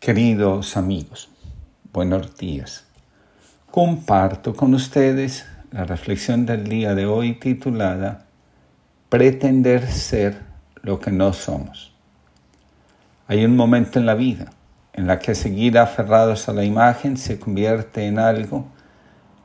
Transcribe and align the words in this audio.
Queridos 0.00 0.78
amigos, 0.78 1.28
buenos 1.92 2.34
días. 2.38 2.86
Comparto 3.70 4.56
con 4.56 4.72
ustedes 4.72 5.44
la 5.72 5.84
reflexión 5.84 6.46
del 6.46 6.66
día 6.70 6.94
de 6.94 7.04
hoy 7.04 7.34
titulada 7.34 8.24
Pretender 9.10 9.86
ser 9.92 10.40
lo 10.80 11.00
que 11.00 11.10
no 11.10 11.34
somos. 11.34 11.92
Hay 13.28 13.44
un 13.44 13.54
momento 13.56 13.98
en 13.98 14.06
la 14.06 14.14
vida 14.14 14.46
en 14.94 15.06
la 15.06 15.18
que 15.18 15.34
seguir 15.34 15.76
aferrados 15.76 16.48
a 16.48 16.54
la 16.54 16.64
imagen 16.64 17.18
se 17.18 17.38
convierte 17.38 18.06
en 18.06 18.18
algo 18.18 18.68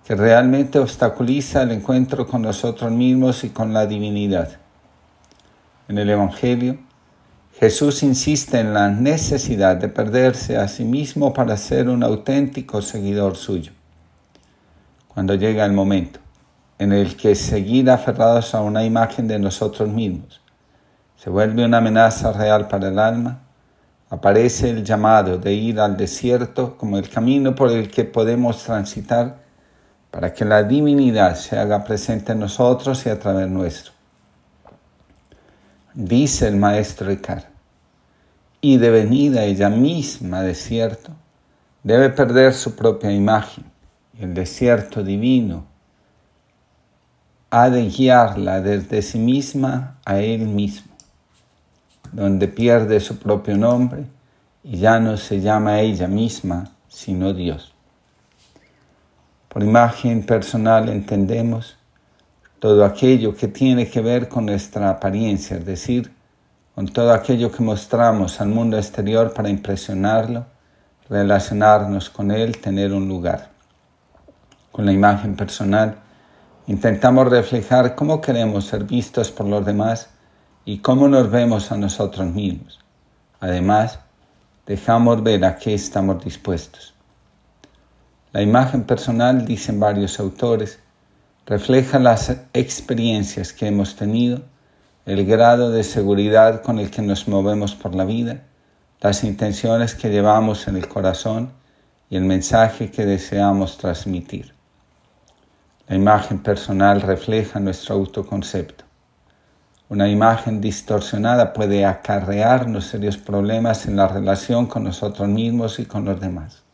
que 0.08 0.16
realmente 0.16 0.80
obstaculiza 0.80 1.64
el 1.64 1.74
encuentro 1.74 2.26
con 2.28 2.44
nosotros 2.44 2.94
mismos 2.94 3.44
y 3.44 3.50
con 3.50 3.74
la 3.74 3.88
divinidad. 3.88 4.58
En 5.90 5.98
el 5.98 6.10
Evangelio, 6.10 6.80
Jesús 7.60 8.04
insiste 8.04 8.60
en 8.60 8.74
la 8.74 8.90
necesidad 8.90 9.78
de 9.78 9.88
perderse 9.88 10.58
a 10.58 10.68
sí 10.68 10.84
mismo 10.84 11.34
para 11.34 11.56
ser 11.56 11.88
un 11.88 12.04
auténtico 12.04 12.82
seguidor 12.82 13.38
suyo. 13.38 13.72
Cuando 15.08 15.36
llega 15.36 15.64
el 15.64 15.72
momento 15.72 16.20
en 16.78 16.92
el 16.92 17.16
que 17.16 17.34
seguir 17.34 17.90
aferrados 17.90 18.54
a 18.54 18.62
una 18.62 18.84
imagen 18.84 19.30
de 19.30 19.40
nosotros 19.40 19.88
mismos 19.88 20.42
se 21.16 21.30
vuelve 21.30 21.64
una 21.64 21.78
amenaza 21.78 22.34
real 22.34 22.68
para 22.68 22.90
el 22.90 23.00
alma, 23.00 23.40
aparece 24.10 24.70
el 24.70 24.84
llamado 24.84 25.38
de 25.38 25.54
ir 25.54 25.80
al 25.80 25.96
desierto 25.96 26.78
como 26.78 26.98
el 26.98 27.10
camino 27.10 27.56
por 27.56 27.72
el 27.72 27.90
que 27.90 28.04
podemos 28.04 28.64
transitar 28.64 29.38
para 30.12 30.34
que 30.34 30.44
la 30.44 30.62
divinidad 30.64 31.36
se 31.36 31.58
haga 31.58 31.86
presente 31.86 32.34
en 32.34 32.40
nosotros 32.40 33.06
y 33.06 33.10
a 33.10 33.18
través 33.18 33.48
nuestro 33.48 33.95
dice 35.96 36.48
el 36.48 36.58
maestro 36.58 37.08
Ricard, 37.08 37.46
y 38.60 38.78
devenida 38.78 39.46
ella 39.46 39.70
misma 39.70 40.42
desierto, 40.42 41.12
debe 41.84 42.10
perder 42.10 42.54
su 42.54 42.76
propia 42.76 43.12
imagen. 43.12 43.64
El 44.20 44.34
desierto 44.34 45.04
divino 45.04 45.66
ha 47.50 47.70
de 47.70 47.88
guiarla 47.88 48.62
desde 48.62 49.02
sí 49.02 49.20
misma 49.20 49.98
a 50.06 50.20
él 50.20 50.42
mismo, 50.42 50.92
donde 52.12 52.48
pierde 52.48 53.00
su 53.00 53.18
propio 53.18 53.58
nombre 53.58 54.06
y 54.64 54.78
ya 54.78 55.00
no 55.00 55.16
se 55.18 55.42
llama 55.42 55.80
ella 55.80 56.08
misma, 56.08 56.72
sino 56.90 57.34
Dios. 57.34 57.74
Por 59.48 59.64
imagen 59.64 60.26
personal 60.26 60.90
entendemos 60.90 61.78
todo 62.66 62.84
aquello 62.84 63.36
que 63.36 63.48
tiene 63.48 63.88
que 63.88 64.02
ver 64.02 64.28
con 64.28 64.48
nuestra 64.48 64.90
apariencia, 64.90 65.58
es 65.58 65.66
decir, 65.68 66.12
con 66.74 66.88
todo 66.88 67.14
aquello 67.14 67.52
que 67.52 67.62
mostramos 67.62 68.42
al 68.42 68.48
mundo 68.48 68.76
exterior 68.76 69.32
para 69.36 69.50
impresionarlo, 69.50 70.48
relacionarnos 71.08 72.10
con 72.10 72.32
él, 72.32 72.58
tener 72.58 72.92
un 72.92 73.08
lugar. 73.08 73.50
Con 74.72 74.88
la 74.88 74.94
imagen 74.94 75.36
personal, 75.36 76.00
intentamos 76.66 77.30
reflejar 77.30 77.94
cómo 77.94 78.20
queremos 78.20 78.66
ser 78.66 78.84
vistos 78.86 79.30
por 79.30 79.46
los 79.46 79.64
demás 79.64 80.10
y 80.66 80.80
cómo 80.80 81.08
nos 81.08 81.30
vemos 81.30 81.72
a 81.72 81.78
nosotros 81.78 82.26
mismos. 82.26 82.80
Además, 83.42 84.00
dejamos 84.66 85.22
ver 85.22 85.46
a 85.46 85.56
qué 85.56 85.76
estamos 85.76 86.26
dispuestos. 86.26 86.96
La 88.32 88.42
imagen 88.42 88.86
personal, 88.86 89.46
dicen 89.46 89.80
varios 89.80 90.20
autores, 90.20 90.80
refleja 91.46 92.00
las 92.00 92.36
experiencias 92.54 93.54
que 93.54 93.68
hemos 93.68 93.96
tenido, 93.96 94.42
el 95.06 95.26
grado 95.26 95.70
de 95.70 95.84
seguridad 95.84 96.64
con 96.64 96.80
el 96.80 96.90
que 96.90 97.04
nos 97.04 97.28
movemos 97.28 97.76
por 97.76 97.94
la 97.94 98.06
vida, 98.06 98.42
las 99.02 99.24
intenciones 99.24 99.94
que 99.94 100.10
llevamos 100.10 100.68
en 100.68 100.78
el 100.78 100.88
corazón 100.88 101.52
y 102.10 102.16
el 102.16 102.24
mensaje 102.24 102.90
que 102.90 103.06
deseamos 103.06 103.78
transmitir. 103.78 104.56
La 105.88 105.96
imagen 105.96 106.40
personal 106.40 107.02
refleja 107.02 107.60
nuestro 107.60 107.94
autoconcepto. 107.94 108.84
Una 109.88 110.10
imagen 110.10 110.62
distorsionada 110.62 111.54
puede 111.54 111.86
acarrearnos 111.86 112.86
serios 112.86 113.18
problemas 113.18 113.86
en 113.86 113.98
la 113.98 114.08
relación 114.08 114.66
con 114.66 114.84
nosotros 114.84 115.28
mismos 115.28 115.78
y 115.78 115.86
con 115.86 116.06
los 116.06 116.20
demás. 116.20 116.65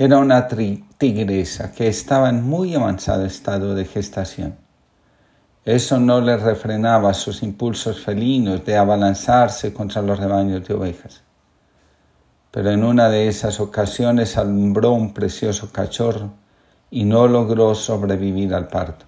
Era 0.00 0.18
una 0.18 0.46
tigresa 0.46 1.72
que 1.72 1.88
estaba 1.88 2.28
en 2.28 2.44
muy 2.44 2.72
avanzado 2.72 3.26
estado 3.26 3.74
de 3.74 3.84
gestación. 3.84 4.54
Eso 5.64 5.98
no 5.98 6.20
le 6.20 6.36
refrenaba 6.36 7.12
sus 7.14 7.42
impulsos 7.42 8.04
felinos 8.04 8.64
de 8.64 8.76
abalanzarse 8.76 9.74
contra 9.74 10.00
los 10.00 10.20
rebaños 10.20 10.68
de 10.68 10.74
ovejas. 10.74 11.24
Pero 12.52 12.70
en 12.70 12.84
una 12.84 13.08
de 13.08 13.26
esas 13.26 13.58
ocasiones 13.58 14.36
alumbró 14.36 14.92
un 14.92 15.12
precioso 15.12 15.72
cachorro 15.72 16.30
y 16.92 17.02
no 17.02 17.26
logró 17.26 17.74
sobrevivir 17.74 18.54
al 18.54 18.68
parto. 18.68 19.04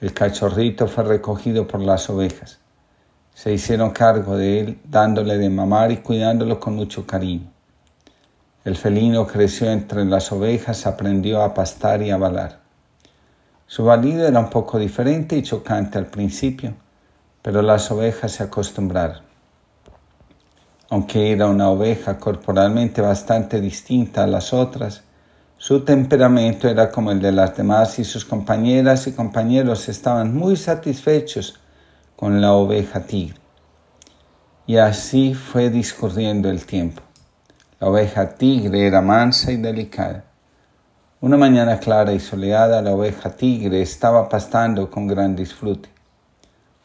El 0.00 0.14
cachorrito 0.14 0.88
fue 0.88 1.04
recogido 1.04 1.68
por 1.68 1.80
las 1.82 2.08
ovejas. 2.08 2.58
Se 3.34 3.52
hicieron 3.52 3.90
cargo 3.90 4.34
de 4.38 4.60
él, 4.60 4.80
dándole 4.84 5.36
de 5.36 5.50
mamar 5.50 5.92
y 5.92 5.98
cuidándolo 5.98 6.58
con 6.58 6.74
mucho 6.74 7.06
cariño. 7.06 7.57
El 8.64 8.76
felino 8.76 9.26
creció 9.26 9.70
entre 9.70 10.04
las 10.04 10.32
ovejas, 10.32 10.86
aprendió 10.86 11.42
a 11.42 11.54
pastar 11.54 12.02
y 12.02 12.10
a 12.10 12.16
balar. 12.16 12.58
Su 13.66 13.84
balido 13.84 14.26
era 14.26 14.40
un 14.40 14.50
poco 14.50 14.78
diferente 14.78 15.36
y 15.36 15.42
chocante 15.42 15.98
al 15.98 16.06
principio, 16.06 16.74
pero 17.40 17.62
las 17.62 17.90
ovejas 17.90 18.32
se 18.32 18.42
acostumbraron. 18.42 19.22
Aunque 20.90 21.32
era 21.32 21.46
una 21.46 21.70
oveja 21.70 22.18
corporalmente 22.18 23.00
bastante 23.00 23.60
distinta 23.60 24.24
a 24.24 24.26
las 24.26 24.52
otras, 24.52 25.02
su 25.56 25.84
temperamento 25.84 26.68
era 26.68 26.90
como 26.90 27.10
el 27.12 27.20
de 27.20 27.32
las 27.32 27.56
demás 27.56 27.98
y 27.98 28.04
sus 28.04 28.24
compañeras 28.24 29.06
y 29.06 29.12
compañeros 29.12 29.88
estaban 29.88 30.34
muy 30.34 30.56
satisfechos 30.56 31.60
con 32.16 32.40
la 32.40 32.54
oveja 32.54 33.00
tigre. 33.00 33.38
Y 34.66 34.76
así 34.76 35.34
fue 35.34 35.70
discurriendo 35.70 36.48
el 36.48 36.64
tiempo. 36.64 37.02
La 37.80 37.86
oveja 37.86 38.30
tigre 38.30 38.88
era 38.88 39.00
mansa 39.00 39.52
y 39.52 39.56
delicada. 39.56 40.24
Una 41.20 41.36
mañana 41.36 41.78
clara 41.78 42.12
y 42.12 42.18
soleada, 42.18 42.82
la 42.82 42.90
oveja 42.90 43.30
tigre 43.30 43.80
estaba 43.82 44.28
pastando 44.28 44.90
con 44.90 45.06
gran 45.06 45.36
disfrute. 45.36 45.88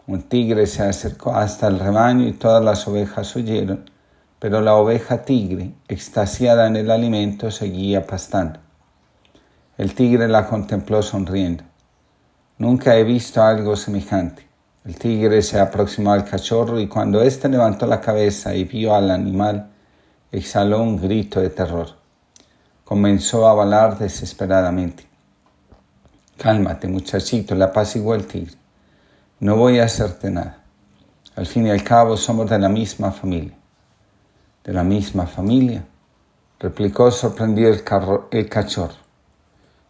Un 0.05 0.21
tigre 0.21 0.67
se 0.67 0.83
acercó 0.83 1.33
hasta 1.33 1.65
el 1.65 1.79
rebaño 1.79 2.27
y 2.27 2.33
todas 2.33 2.63
las 2.63 2.87
ovejas 2.87 3.35
huyeron, 3.35 3.89
pero 4.37 4.61
la 4.61 4.75
oveja 4.75 5.23
tigre, 5.23 5.73
extasiada 5.87 6.67
en 6.67 6.75
el 6.75 6.91
alimento, 6.91 7.49
seguía 7.49 8.05
pastando. 8.05 8.59
El 9.79 9.95
tigre 9.95 10.27
la 10.27 10.45
contempló 10.47 11.01
sonriendo. 11.01 11.63
Nunca 12.59 12.95
he 12.97 13.03
visto 13.03 13.41
algo 13.41 13.75
semejante. 13.75 14.45
El 14.85 14.95
tigre 14.99 15.41
se 15.41 15.59
aproximó 15.59 16.11
al 16.11 16.25
cachorro 16.25 16.79
y 16.79 16.87
cuando 16.87 17.23
éste 17.23 17.49
levantó 17.49 17.87
la 17.87 17.99
cabeza 17.99 18.53
y 18.53 18.65
vio 18.65 18.93
al 18.93 19.09
animal, 19.09 19.72
exhaló 20.33 20.81
un 20.81 20.97
grito 20.97 21.39
de 21.39 21.51
terror. 21.51 21.89
Comenzó 22.83 23.47
a 23.47 23.53
balar 23.53 23.99
desesperadamente. 23.99 25.05
Cálmate, 26.37 26.87
muchachito, 26.87 27.53
le 27.53 27.65
apaciguó 27.65 28.15
el 28.15 28.25
tigre. 28.25 28.55
No 29.39 29.55
voy 29.55 29.79
a 29.79 29.85
hacerte 29.85 30.31
nada. 30.31 30.57
Al 31.35 31.45
fin 31.45 31.67
y 31.67 31.69
al 31.69 31.83
cabo 31.83 32.17
somos 32.17 32.49
de 32.49 32.57
la 32.57 32.67
misma 32.67 33.11
familia. 33.11 33.53
¿De 34.63 34.73
la 34.73 34.83
misma 34.83 35.27
familia? 35.27 35.85
replicó 36.59 37.11
sorprendido 37.11 37.69
el, 37.69 37.83
el 38.31 38.49
cachorro. 38.49 38.95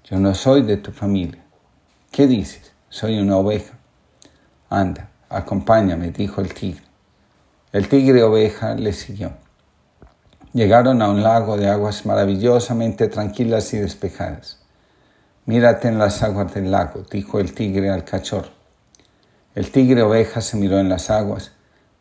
Yo 0.03 0.19
no 0.19 0.35
soy 0.35 0.63
de 0.63 0.77
tu 0.77 0.91
familia. 0.91 1.41
¿Qué 2.11 2.27
dices? 2.27 2.73
Soy 2.89 3.17
una 3.17 3.37
oveja. 3.37 3.77
Anda, 4.69 5.09
acompáñame, 5.29 6.11
dijo 6.11 6.41
el 6.41 6.53
tigre. 6.53 6.83
El 7.71 7.87
tigre 7.87 8.23
oveja 8.23 8.75
le 8.75 8.91
siguió. 8.91 9.43
Llegaron 10.53 11.01
a 11.01 11.09
un 11.09 11.23
lago 11.23 11.57
de 11.57 11.67
aguas 11.67 12.05
maravillosamente 12.05 13.07
tranquilas 13.07 13.73
y 13.73 13.79
despejadas. 13.79 14.59
Mírate 15.47 15.88
en 15.88 15.97
las 15.97 16.21
aguas 16.21 16.53
del 16.53 16.69
lago, 16.69 17.01
dijo 17.09 17.39
el 17.39 17.55
tigre 17.55 17.89
al 17.89 18.03
cachorro. 18.03 18.51
El 19.55 19.71
tigre 19.71 20.03
oveja 20.03 20.41
se 20.41 20.55
miró 20.57 20.77
en 20.77 20.89
las 20.89 21.09
aguas, 21.09 21.53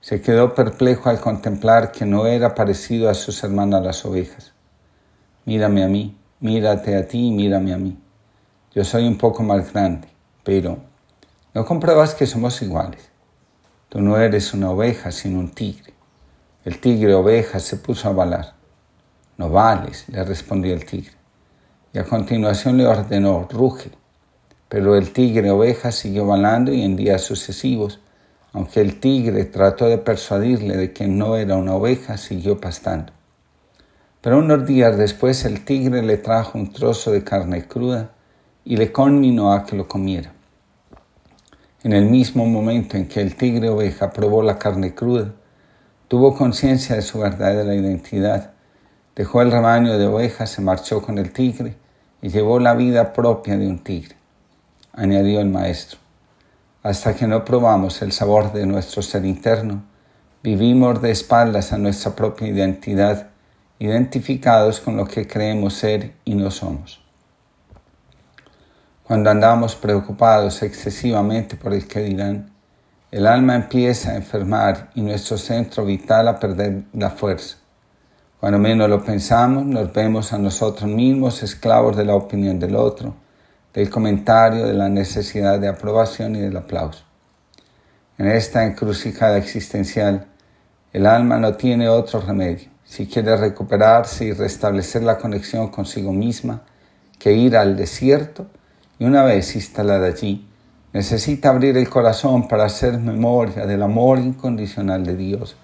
se 0.02 0.20
quedó 0.20 0.54
perplejo 0.54 1.08
al 1.08 1.19
contemplar 1.19 1.93
que 1.93 2.04
no 2.04 2.26
era 2.26 2.54
parecido 2.54 3.08
a 3.08 3.14
sus 3.14 3.43
hermanas 3.43 3.82
las 3.82 4.04
ovejas. 4.04 4.52
Mírame 5.46 5.82
a 5.82 5.88
mí, 5.88 6.14
mírate 6.40 6.94
a 6.94 7.08
ti 7.08 7.28
y 7.28 7.31
mírame 7.31 7.72
a 7.72 7.78
mí. 7.78 7.98
Yo 8.75 8.84
soy 8.84 9.08
un 9.08 9.16
poco 9.16 9.43
más 9.43 9.72
grande, 9.72 10.08
pero 10.44 10.76
¿no 11.55 11.64
compruebas 11.64 12.14
que 12.14 12.26
somos 12.26 12.60
iguales? 12.60 13.08
Tú 13.88 14.02
no 14.02 14.19
eres 14.19 14.52
una 14.52 14.70
oveja, 14.70 15.10
sino 15.10 15.38
un 15.38 15.50
tigre. 15.52 15.92
El 16.64 16.79
tigre 16.79 17.12
oveja 17.12 17.59
se 17.59 17.76
puso 17.76 18.09
a 18.09 18.12
balar. 18.12 18.55
No 19.37 19.50
vales, 19.50 20.05
le 20.09 20.23
respondió 20.23 20.73
el 20.73 20.87
tigre. 20.87 21.14
Y 21.93 21.99
a 21.99 22.05
continuación 22.05 22.76
le 22.76 22.87
ordenó, 22.87 23.49
ruge. 23.50 23.91
Pero 24.69 24.94
el 24.94 25.12
tigre 25.12 25.50
oveja 25.50 25.91
siguió 25.91 26.25
balando 26.25 26.73
y 26.73 26.82
en 26.82 26.94
días 26.94 27.23
sucesivos, 27.23 27.99
Aunque 28.55 28.81
el 28.82 29.00
tigre 29.00 29.47
trató 29.47 29.87
de 29.87 29.97
persuadirle 29.97 30.76
de 30.76 30.93
que 30.93 31.09
no 31.09 31.37
era 31.37 31.56
una 31.56 31.75
oveja, 31.75 32.19
siguió 32.19 32.61
pastando. 32.61 33.12
Pero 34.20 34.38
unos 34.38 34.67
días 34.67 34.97
después 34.99 35.44
el 35.47 35.65
tigre 35.65 36.03
le 36.03 36.19
trajo 36.19 36.58
un 36.58 36.70
trozo 36.70 37.11
de 37.11 37.25
carne 37.25 37.67
cruda 37.67 38.11
y 38.65 38.76
le 38.76 38.93
conminó 38.93 39.53
a 39.53 39.65
que 39.65 39.75
lo 39.75 39.88
comiera. 39.88 40.32
En 41.82 41.94
el 41.94 42.05
mismo 42.05 42.47
momento 42.47 42.99
en 42.99 43.08
que 43.08 43.20
el 43.20 43.35
tigre 43.35 43.70
oveja 43.70 44.12
probó 44.12 44.43
la 44.43 44.58
carne 44.58 44.94
cruda, 44.94 45.32
tuvo 46.12 46.37
conciencia 46.37 46.94
de 46.94 47.00
su 47.00 47.20
verdadera 47.20 47.75
identidad, 47.75 48.50
dejó 49.17 49.41
el 49.41 49.50
rebaño 49.50 49.97
de 49.97 50.06
ovejas, 50.06 50.50
se 50.50 50.61
marchó 50.61 51.00
con 51.00 51.17
el 51.17 51.32
tigre 51.32 51.75
y 52.20 52.29
llevó 52.29 52.59
la 52.59 52.75
vida 52.75 53.14
propia 53.14 53.56
de 53.56 53.67
un 53.67 53.79
tigre, 53.79 54.14
añadió 54.93 55.41
el 55.41 55.49
maestro. 55.49 55.99
Hasta 56.82 57.17
que 57.17 57.26
no 57.26 57.47
probamos 57.47 58.03
el 58.03 58.12
sabor 58.12 58.53
de 58.53 58.67
nuestro 58.67 59.00
ser 59.00 59.25
interno, 59.25 59.85
vivimos 60.43 61.00
de 61.00 61.12
espaldas 61.12 61.73
a 61.73 61.79
nuestra 61.79 62.15
propia 62.15 62.49
identidad, 62.49 63.29
identificados 63.79 64.81
con 64.81 64.99
lo 64.99 65.06
que 65.06 65.26
creemos 65.26 65.73
ser 65.73 66.12
y 66.26 66.35
no 66.35 66.50
somos. 66.50 67.00
Cuando 69.03 69.31
andamos 69.31 69.76
preocupados 69.76 70.62
excesivamente 70.62 71.56
por 71.56 71.73
el 71.73 71.88
que 71.88 72.00
dirán, 72.00 72.51
el 73.12 73.26
alma 73.26 73.55
empieza 73.55 74.12
a 74.12 74.17
enfermar 74.17 74.91
y 74.94 75.03
nuestro 75.03 75.37
centro 75.37 75.85
vital 75.85 76.29
a 76.29 76.41
perder 76.41 76.85
la 76.94 77.11
fuerza. 77.11 77.59
Cuando 78.41 78.59
menos 78.59 78.88
lo 78.88 79.05
pensamos, 79.05 79.67
nos 79.67 79.93
vemos 79.93 80.32
a 80.32 80.38
nosotros 80.38 80.91
mismos 80.91 81.43
esclavos 81.43 81.94
de 81.94 82.06
la 82.06 82.14
opinión 82.14 82.59
del 82.59 82.75
otro, 82.75 83.14
del 83.75 83.91
comentario, 83.91 84.67
de 84.67 84.73
la 84.73 84.88
necesidad 84.88 85.61
de 85.61 85.69
aprobación 85.69 86.37
y 86.37 86.41
del 86.41 86.56
aplauso. 86.56 87.05
En 88.17 88.29
esta 88.29 88.64
encrucijada 88.64 89.37
existencial, 89.37 90.29
el 90.94 91.05
alma 91.05 91.37
no 91.37 91.55
tiene 91.55 91.91
otro 91.91 92.19
remedio, 92.19 92.70
si 92.82 93.06
quiere 93.06 93.37
recuperarse 93.37 94.25
y 94.25 94.32
restablecer 94.32 95.03
la 95.03 95.19
conexión 95.19 95.69
consigo 95.69 96.15
misma, 96.15 96.62
que 97.19 97.35
ir 97.35 97.58
al 97.58 97.76
desierto 97.76 98.47
y 98.99 99.05
una 99.05 99.23
vez 99.23 99.55
instalada 99.55 100.06
allí, 100.06 100.49
necesita 100.93 101.49
abrir 101.49 101.77
el 101.77 101.89
corazón 101.89 102.49
para 102.49 102.65
hacer 102.65 102.99
memoria 102.99 103.67
del 103.67 103.83
amor 103.83 104.19
incondicional 104.19 105.05
de 105.05 105.17
Dios, 105.17 105.56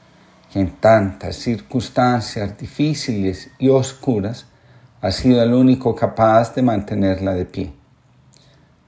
que 0.52 0.60
en 0.60 0.70
tantas 0.70 1.36
circunstancias 1.36 2.56
difíciles 2.56 3.50
y 3.58 3.68
oscuras 3.68 4.46
ha 5.00 5.10
sido 5.10 5.42
el 5.42 5.52
único 5.52 5.94
capaz 5.94 6.54
de 6.54 6.62
mantenerla 6.62 7.34
de 7.34 7.44
pie. 7.44 7.72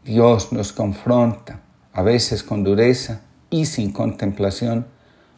Dios 0.05 0.53
nos 0.53 0.73
confronta, 0.73 1.61
a 1.93 2.03
veces 2.03 2.43
con 2.43 2.65
dureza 2.65 3.21
y 3.51 3.67
sin 3.67 3.93
contemplación, 3.93 4.87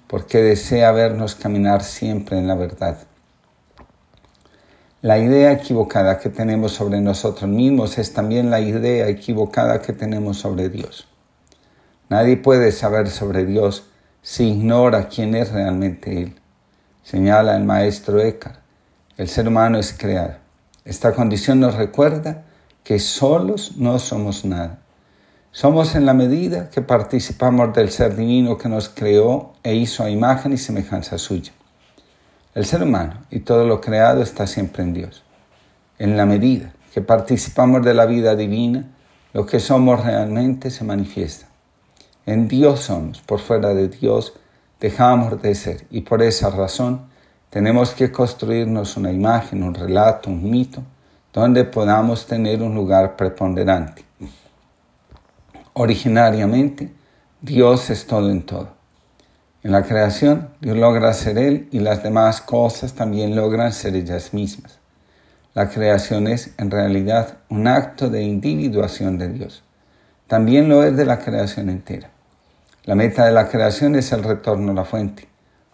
porque 0.06 0.38
desea 0.38 0.92
vernos 0.92 1.34
caminar 1.34 1.82
siempre 1.82 2.38
en 2.38 2.46
la 2.46 2.54
verdad. 2.54 2.98
La 5.02 5.18
idea 5.18 5.50
equivocada 5.50 6.20
que 6.20 6.28
tenemos 6.28 6.74
sobre 6.74 7.00
nosotros 7.00 7.50
mismos 7.50 7.98
es 7.98 8.12
también 8.12 8.50
la 8.50 8.60
idea 8.60 9.08
equivocada 9.08 9.82
que 9.82 9.92
tenemos 9.92 10.38
sobre 10.38 10.68
Dios. 10.68 11.08
Nadie 12.08 12.36
puede 12.36 12.70
saber 12.70 13.10
sobre 13.10 13.44
Dios 13.44 13.90
si 14.22 14.50
ignora 14.50 15.08
quién 15.08 15.34
es 15.34 15.50
realmente 15.50 16.22
Él. 16.22 16.40
Señala 17.02 17.56
el 17.56 17.64
maestro 17.64 18.20
Eckhart, 18.20 18.60
el 19.16 19.26
ser 19.26 19.48
humano 19.48 19.76
es 19.76 19.92
creado. 19.92 20.36
Esta 20.84 21.12
condición 21.14 21.58
nos 21.58 21.74
recuerda 21.74 22.44
que 22.84 23.00
solos 23.00 23.78
no 23.78 23.98
somos 23.98 24.44
nada. 24.44 24.78
Somos 25.50 25.96
en 25.96 26.06
la 26.06 26.14
medida 26.14 26.70
que 26.70 26.80
participamos 26.80 27.74
del 27.74 27.90
ser 27.90 28.14
divino 28.14 28.56
que 28.56 28.68
nos 28.68 28.88
creó 28.88 29.54
e 29.64 29.74
hizo 29.74 30.04
a 30.04 30.10
imagen 30.10 30.52
y 30.52 30.58
semejanza 30.58 31.18
suya. 31.18 31.52
El 32.54 32.66
ser 32.66 32.82
humano 32.82 33.24
y 33.30 33.40
todo 33.40 33.64
lo 33.64 33.80
creado 33.80 34.22
está 34.22 34.46
siempre 34.46 34.82
en 34.82 34.92
Dios. 34.92 35.24
En 35.98 36.18
la 36.18 36.26
medida 36.26 36.74
que 36.92 37.00
participamos 37.00 37.82
de 37.82 37.94
la 37.94 38.04
vida 38.04 38.36
divina, 38.36 38.90
lo 39.32 39.46
que 39.46 39.58
somos 39.58 40.04
realmente 40.04 40.70
se 40.70 40.84
manifiesta. 40.84 41.46
En 42.26 42.48
Dios 42.48 42.80
somos, 42.80 43.22
por 43.22 43.40
fuera 43.40 43.70
de 43.72 43.88
Dios 43.88 44.34
dejamos 44.78 45.40
de 45.40 45.54
ser 45.54 45.86
y 45.90 46.02
por 46.02 46.22
esa 46.22 46.50
razón 46.50 47.06
tenemos 47.48 47.92
que 47.92 48.12
construirnos 48.12 48.98
una 48.98 49.10
imagen, 49.10 49.62
un 49.62 49.74
relato, 49.74 50.28
un 50.28 50.50
mito, 50.50 50.82
donde 51.32 51.64
podamos 51.64 52.26
tener 52.26 52.62
un 52.62 52.74
lugar 52.74 53.16
preponderante. 53.16 54.04
Originariamente, 55.72 56.92
Dios 57.40 57.88
es 57.88 58.06
todo 58.06 58.30
en 58.30 58.42
todo. 58.42 58.81
En 59.64 59.70
la 59.70 59.84
creación, 59.84 60.48
Dios 60.60 60.76
logra 60.76 61.12
ser 61.12 61.38
Él 61.38 61.68
y 61.70 61.78
las 61.78 62.02
demás 62.02 62.40
cosas 62.40 62.94
también 62.94 63.36
logran 63.36 63.72
ser 63.72 63.94
ellas 63.94 64.34
mismas. 64.34 64.80
La 65.54 65.68
creación 65.68 66.26
es, 66.26 66.52
en 66.58 66.68
realidad, 66.68 67.36
un 67.48 67.68
acto 67.68 68.10
de 68.10 68.24
individuación 68.24 69.18
de 69.18 69.28
Dios. 69.28 69.62
También 70.26 70.68
lo 70.68 70.82
es 70.82 70.96
de 70.96 71.04
la 71.04 71.20
creación 71.20 71.70
entera. 71.70 72.10
La 72.84 72.96
meta 72.96 73.24
de 73.24 73.30
la 73.30 73.46
creación 73.46 73.94
es 73.94 74.10
el 74.10 74.24
retorno 74.24 74.72
a 74.72 74.74
la 74.74 74.84
fuente, 74.84 75.28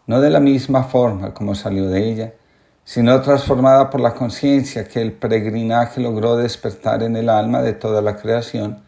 no 0.06 0.20
de 0.20 0.28
la 0.28 0.40
misma 0.40 0.84
forma 0.84 1.32
como 1.32 1.54
salió 1.54 1.88
de 1.88 2.10
ella, 2.10 2.34
sino 2.84 3.22
transformada 3.22 3.88
por 3.88 4.00
la 4.00 4.12
conciencia 4.12 4.86
que 4.86 5.00
el 5.00 5.12
peregrinaje 5.12 6.02
logró 6.02 6.36
despertar 6.36 7.02
en 7.02 7.16
el 7.16 7.30
alma 7.30 7.62
de 7.62 7.72
toda 7.72 8.02
la 8.02 8.16
creación, 8.16 8.82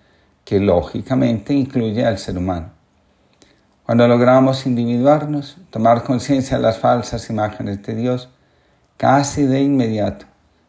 que 0.44 0.61
lógicamente 0.61 1.55
incluye 1.55 2.05
al 2.05 2.19
ser 2.19 2.37
humano. 2.37 2.80
Cuando 3.91 4.07
logramos 4.07 4.67
individuarnos, 4.67 5.57
tomar 5.71 6.05
conciencia 6.05 6.59
de 6.59 6.63
las 6.63 6.79
falsas 6.79 7.29
imágenes 7.29 7.83
de 7.83 7.97
Dios, 7.97 8.29
casi 8.97 9.43
de 9.43 9.63
inmediato 9.63 10.27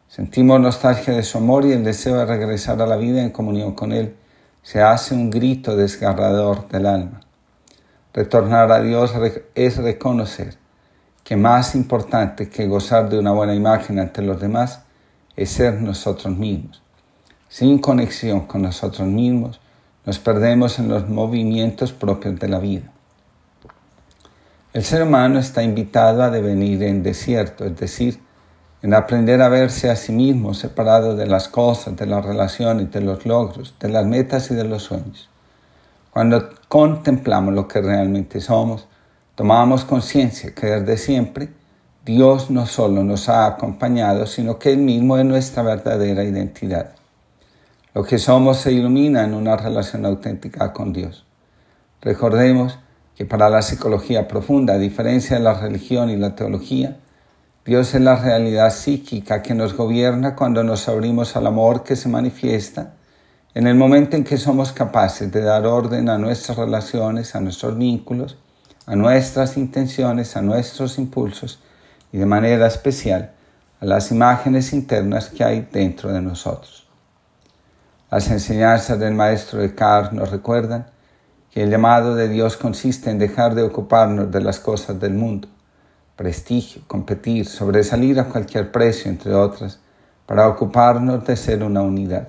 sentimos 0.08 0.60
nostalgia 0.60 1.14
de 1.14 1.22
su 1.22 1.38
amor 1.38 1.64
y 1.64 1.70
el 1.70 1.84
deseo 1.84 2.16
de 2.16 2.26
regresar 2.26 2.82
a 2.82 2.86
la 2.88 2.96
vida 2.96 3.22
en 3.22 3.30
comunión 3.30 3.74
con 3.74 3.92
Él. 3.92 4.16
Se 4.62 4.82
hace 4.82 5.14
un 5.14 5.30
grito 5.30 5.76
desgarrador 5.76 6.66
del 6.66 6.84
alma. 6.84 7.20
Retornar 8.12 8.72
a 8.72 8.82
Dios 8.82 9.14
es 9.54 9.76
reconocer 9.76 10.56
que 11.22 11.36
más 11.36 11.76
importante 11.76 12.48
que 12.48 12.66
gozar 12.66 13.08
de 13.08 13.20
una 13.20 13.30
buena 13.30 13.54
imagen 13.54 14.00
ante 14.00 14.20
los 14.20 14.40
demás 14.40 14.82
es 15.36 15.48
ser 15.48 15.80
nosotros 15.80 16.36
mismos. 16.36 16.82
Sin 17.48 17.78
conexión 17.78 18.48
con 18.48 18.62
nosotros 18.62 19.06
mismos, 19.06 19.60
nos 20.04 20.18
perdemos 20.18 20.80
en 20.80 20.88
los 20.88 21.08
movimientos 21.08 21.92
propios 21.92 22.36
de 22.40 22.48
la 22.48 22.58
vida. 22.58 22.91
El 24.72 24.84
ser 24.84 25.02
humano 25.02 25.38
está 25.38 25.62
invitado 25.62 26.22
a 26.22 26.30
devenir 26.30 26.82
en 26.82 27.02
desierto, 27.02 27.66
es 27.66 27.76
decir, 27.76 28.20
en 28.80 28.94
aprender 28.94 29.42
a 29.42 29.50
verse 29.50 29.90
a 29.90 29.96
sí 29.96 30.12
mismo 30.12 30.54
separado 30.54 31.14
de 31.14 31.26
las 31.26 31.48
cosas, 31.48 31.94
de 31.94 32.06
las 32.06 32.24
relaciones, 32.24 32.90
de 32.90 33.02
los 33.02 33.26
logros, 33.26 33.74
de 33.78 33.90
las 33.90 34.06
metas 34.06 34.50
y 34.50 34.54
de 34.54 34.64
los 34.64 34.84
sueños. 34.84 35.28
Cuando 36.10 36.48
contemplamos 36.68 37.52
lo 37.52 37.68
que 37.68 37.82
realmente 37.82 38.40
somos, 38.40 38.88
tomamos 39.34 39.84
conciencia 39.84 40.54
que 40.54 40.68
desde 40.68 40.96
siempre 40.96 41.50
Dios 42.06 42.50
no 42.50 42.64
solo 42.64 43.04
nos 43.04 43.28
ha 43.28 43.44
acompañado, 43.44 44.26
sino 44.26 44.58
que 44.58 44.72
Él 44.72 44.78
mismo 44.78 45.18
es 45.18 45.26
nuestra 45.26 45.62
verdadera 45.62 46.24
identidad. 46.24 46.92
Lo 47.92 48.04
que 48.04 48.18
somos 48.18 48.56
se 48.56 48.72
ilumina 48.72 49.22
en 49.22 49.34
una 49.34 49.54
relación 49.54 50.06
auténtica 50.06 50.72
con 50.72 50.94
Dios. 50.94 51.26
Recordemos 52.00 52.78
para 53.24 53.50
la 53.50 53.62
psicología 53.62 54.28
profunda, 54.28 54.74
a 54.74 54.78
diferencia 54.78 55.36
de 55.36 55.42
la 55.42 55.54
religión 55.54 56.10
y 56.10 56.16
la 56.16 56.34
teología, 56.34 56.98
Dios 57.64 57.94
es 57.94 58.00
la 58.00 58.16
realidad 58.16 58.72
psíquica 58.72 59.42
que 59.42 59.54
nos 59.54 59.76
gobierna 59.76 60.34
cuando 60.34 60.64
nos 60.64 60.88
abrimos 60.88 61.36
al 61.36 61.46
amor 61.46 61.84
que 61.84 61.94
se 61.96 62.08
manifiesta 62.08 62.94
en 63.54 63.66
el 63.66 63.74
momento 63.74 64.16
en 64.16 64.24
que 64.24 64.38
somos 64.38 64.72
capaces 64.72 65.30
de 65.30 65.42
dar 65.42 65.66
orden 65.66 66.08
a 66.08 66.18
nuestras 66.18 66.56
relaciones, 66.56 67.34
a 67.34 67.40
nuestros 67.40 67.76
vínculos, 67.76 68.38
a 68.86 68.96
nuestras 68.96 69.56
intenciones, 69.56 70.36
a 70.36 70.42
nuestros 70.42 70.98
impulsos 70.98 71.60
y 72.12 72.18
de 72.18 72.26
manera 72.26 72.66
especial 72.66 73.32
a 73.80 73.84
las 73.84 74.10
imágenes 74.10 74.72
internas 74.72 75.28
que 75.28 75.44
hay 75.44 75.68
dentro 75.70 76.12
de 76.12 76.22
nosotros. 76.22 76.86
Las 78.10 78.30
enseñanzas 78.30 78.98
del 78.98 79.14
maestro 79.14 79.60
Descartes 79.60 80.12
nos 80.12 80.30
recuerdan 80.30 80.86
que 81.52 81.62
el 81.62 81.70
llamado 81.70 82.14
de 82.14 82.28
Dios 82.28 82.56
consiste 82.56 83.10
en 83.10 83.18
dejar 83.18 83.54
de 83.54 83.62
ocuparnos 83.62 84.30
de 84.30 84.40
las 84.40 84.58
cosas 84.58 84.98
del 84.98 85.12
mundo, 85.12 85.48
prestigio, 86.16 86.82
competir, 86.86 87.46
sobresalir 87.46 88.18
a 88.18 88.24
cualquier 88.24 88.72
precio, 88.72 89.10
entre 89.10 89.34
otras, 89.34 89.78
para 90.24 90.48
ocuparnos 90.48 91.26
de 91.26 91.36
ser 91.36 91.62
una 91.62 91.82
unidad. 91.82 92.28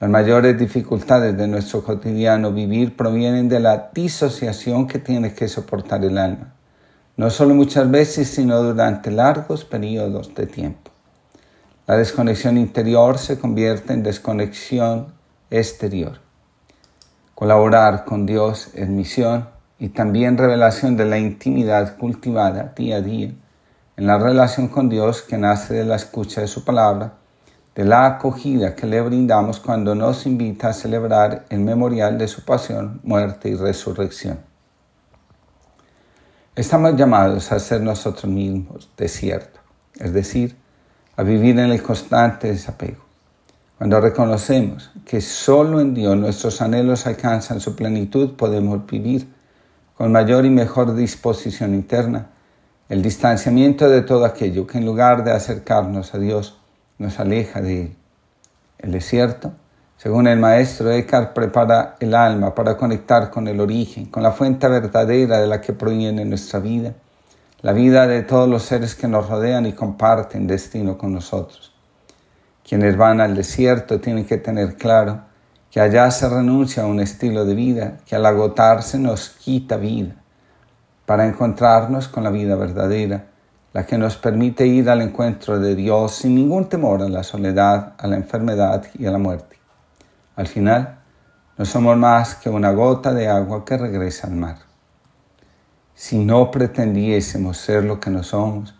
Las 0.00 0.08
mayores 0.08 0.58
dificultades 0.58 1.36
de 1.36 1.46
nuestro 1.46 1.84
cotidiano 1.84 2.50
vivir 2.50 2.96
provienen 2.96 3.48
de 3.50 3.60
la 3.60 3.90
disociación 3.92 4.86
que 4.86 4.98
tiene 4.98 5.34
que 5.34 5.46
soportar 5.46 6.02
el 6.02 6.16
alma, 6.16 6.54
no 7.18 7.28
solo 7.28 7.54
muchas 7.54 7.90
veces, 7.90 8.28
sino 8.28 8.62
durante 8.62 9.10
largos 9.10 9.66
periodos 9.66 10.34
de 10.34 10.46
tiempo. 10.46 10.90
La 11.86 11.98
desconexión 11.98 12.56
interior 12.56 13.18
se 13.18 13.38
convierte 13.38 13.92
en 13.92 14.02
desconexión 14.02 15.08
exterior. 15.50 16.23
Colaborar 17.34 18.04
con 18.04 18.26
Dios 18.26 18.70
es 18.74 18.88
misión 18.88 19.48
y 19.80 19.88
también 19.88 20.38
revelación 20.38 20.96
de 20.96 21.04
la 21.04 21.18
intimidad 21.18 21.96
cultivada 21.98 22.72
día 22.76 22.96
a 22.96 23.00
día 23.00 23.32
en 23.96 24.06
la 24.06 24.18
relación 24.18 24.68
con 24.68 24.88
Dios 24.88 25.22
que 25.22 25.36
nace 25.36 25.74
de 25.74 25.84
la 25.84 25.96
escucha 25.96 26.40
de 26.42 26.46
su 26.46 26.64
palabra, 26.64 27.14
de 27.74 27.84
la 27.84 28.06
acogida 28.06 28.76
que 28.76 28.86
le 28.86 29.00
brindamos 29.00 29.58
cuando 29.58 29.96
nos 29.96 30.26
invita 30.26 30.68
a 30.68 30.72
celebrar 30.72 31.44
el 31.48 31.58
memorial 31.58 32.18
de 32.18 32.28
su 32.28 32.44
pasión, 32.44 33.00
muerte 33.02 33.48
y 33.48 33.56
resurrección. 33.56 34.38
Estamos 36.54 36.94
llamados 36.94 37.50
a 37.50 37.58
ser 37.58 37.80
nosotros 37.80 38.32
mismos 38.32 38.88
desierto, 38.96 39.58
es 39.98 40.12
decir, 40.12 40.56
a 41.16 41.24
vivir 41.24 41.58
en 41.58 41.72
el 41.72 41.82
constante 41.82 42.46
desapego. 42.46 43.03
Cuando 43.84 44.00
reconocemos 44.00 44.90
que 45.04 45.20
solo 45.20 45.78
en 45.78 45.92
Dios 45.92 46.16
nuestros 46.16 46.62
anhelos 46.62 47.06
alcanzan 47.06 47.60
su 47.60 47.76
plenitud, 47.76 48.34
podemos 48.34 48.86
vivir 48.86 49.28
con 49.94 50.10
mayor 50.10 50.46
y 50.46 50.48
mejor 50.48 50.94
disposición 50.94 51.74
interna 51.74 52.30
el 52.88 53.02
distanciamiento 53.02 53.90
de 53.90 54.00
todo 54.00 54.24
aquello 54.24 54.66
que 54.66 54.78
en 54.78 54.86
lugar 54.86 55.22
de 55.22 55.32
acercarnos 55.32 56.14
a 56.14 56.18
Dios 56.18 56.58
nos 56.96 57.20
aleja 57.20 57.60
de 57.60 57.82
Él. 57.82 57.96
El 58.78 58.92
desierto, 58.92 59.52
según 59.98 60.28
el 60.28 60.38
maestro 60.38 60.90
Eckhart, 60.90 61.34
prepara 61.34 61.96
el 62.00 62.14
alma 62.14 62.54
para 62.54 62.78
conectar 62.78 63.28
con 63.28 63.48
el 63.48 63.60
origen, 63.60 64.06
con 64.06 64.22
la 64.22 64.32
fuente 64.32 64.66
verdadera 64.66 65.42
de 65.42 65.46
la 65.46 65.60
que 65.60 65.74
proviene 65.74 66.24
nuestra 66.24 66.58
vida, 66.58 66.94
la 67.60 67.74
vida 67.74 68.06
de 68.06 68.22
todos 68.22 68.48
los 68.48 68.62
seres 68.62 68.94
que 68.94 69.08
nos 69.08 69.28
rodean 69.28 69.66
y 69.66 69.74
comparten 69.74 70.46
destino 70.46 70.96
con 70.96 71.12
nosotros. 71.12 71.73
Quienes 72.66 72.96
van 72.96 73.20
al 73.20 73.34
desierto 73.34 74.00
tienen 74.00 74.24
que 74.24 74.38
tener 74.38 74.76
claro 74.76 75.22
que 75.70 75.80
allá 75.80 76.10
se 76.10 76.28
renuncia 76.28 76.84
a 76.84 76.86
un 76.86 77.00
estilo 77.00 77.44
de 77.44 77.54
vida 77.54 77.98
que 78.06 78.16
al 78.16 78.24
agotarse 78.24 78.98
nos 78.98 79.28
quita 79.28 79.76
vida 79.76 80.14
para 81.04 81.26
encontrarnos 81.26 82.08
con 82.08 82.24
la 82.24 82.30
vida 82.30 82.56
verdadera, 82.56 83.26
la 83.72 83.84
que 83.84 83.98
nos 83.98 84.16
permite 84.16 84.66
ir 84.66 84.88
al 84.88 85.02
encuentro 85.02 85.58
de 85.58 85.74
Dios 85.74 86.14
sin 86.14 86.36
ningún 86.36 86.68
temor 86.68 87.02
a 87.02 87.08
la 87.08 87.22
soledad, 87.22 87.94
a 87.98 88.06
la 88.06 88.16
enfermedad 88.16 88.84
y 88.98 89.04
a 89.04 89.10
la 89.10 89.18
muerte. 89.18 89.58
Al 90.36 90.46
final, 90.46 91.00
no 91.58 91.64
somos 91.64 91.96
más 91.96 92.34
que 92.34 92.48
una 92.48 92.72
gota 92.72 93.12
de 93.12 93.28
agua 93.28 93.64
que 93.64 93.76
regresa 93.76 94.26
al 94.26 94.34
mar. 94.34 94.56
Si 95.94 96.18
no 96.18 96.50
pretendiésemos 96.50 97.58
ser 97.58 97.84
lo 97.84 98.00
que 98.00 98.10
no 98.10 98.22
somos, 98.22 98.74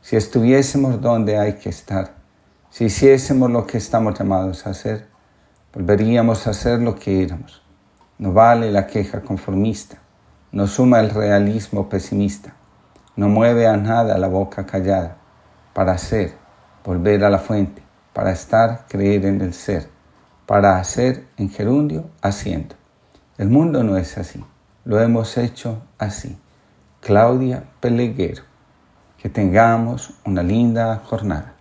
si 0.00 0.16
estuviésemos 0.16 1.00
donde 1.00 1.38
hay 1.38 1.54
que 1.54 1.68
estar, 1.68 2.15
si 2.76 2.84
hiciésemos 2.84 3.50
lo 3.50 3.66
que 3.66 3.78
estamos 3.78 4.18
llamados 4.18 4.66
a 4.66 4.70
hacer, 4.70 5.06
volveríamos 5.72 6.46
a 6.46 6.52
ser 6.52 6.82
lo 6.82 6.94
que 6.94 7.22
éramos. 7.22 7.62
No 8.18 8.34
vale 8.34 8.70
la 8.70 8.86
queja 8.86 9.22
conformista 9.22 9.96
no 10.52 10.66
suma 10.66 11.00
el 11.00 11.08
realismo 11.08 11.88
pesimista, 11.88 12.52
no 13.16 13.28
mueve 13.28 13.66
a 13.66 13.78
nada 13.78 14.18
la 14.18 14.28
boca 14.28 14.66
callada, 14.66 15.16
para 15.72 15.96
ser, 15.96 16.34
volver 16.84 17.24
a 17.24 17.30
la 17.30 17.38
fuente, 17.38 17.82
para 18.12 18.32
estar, 18.32 18.84
creer 18.88 19.24
en 19.24 19.40
el 19.40 19.54
ser, 19.54 19.88
para 20.44 20.78
hacer 20.78 21.26
en 21.38 21.48
gerundio, 21.48 22.10
haciendo. 22.20 22.74
El 23.38 23.48
mundo 23.48 23.84
no 23.84 23.96
es 23.96 24.18
así, 24.18 24.44
lo 24.84 25.00
hemos 25.00 25.38
hecho 25.38 25.82
así. 25.96 26.38
Claudia 27.00 27.64
Peleguero, 27.80 28.42
que 29.16 29.30
tengamos 29.30 30.12
una 30.26 30.42
linda 30.42 31.02
jornada. 31.06 31.55